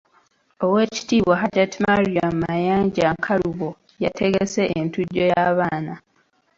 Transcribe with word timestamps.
Oweekitiibwa 0.65 1.35
Hajat 1.41 1.71
Mariam 1.85 2.35
Mayanja 2.43 3.05
Nkalubo 3.17 3.69
yategese 4.03 4.61
entujjo 4.79 5.23
y’abaana. 5.31 5.93